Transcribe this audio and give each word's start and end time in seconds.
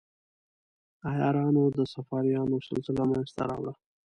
عیارانو 1.11 1.63
د 1.77 1.79
صفاریانو 1.93 2.57
سلسله 2.69 3.03
منځته 3.11 3.41
راوړه. 3.49 3.73